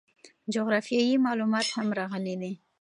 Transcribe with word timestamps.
جغرافیوي 0.53 1.15
معلومات 1.25 1.67
هم 1.75 1.87
راغلي 1.99 2.35
دي. 2.41 2.53